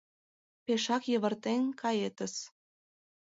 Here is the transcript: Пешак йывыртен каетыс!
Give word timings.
Пешак 0.65 1.03
йывыртен 1.11 1.61
каетыс! 1.81 2.33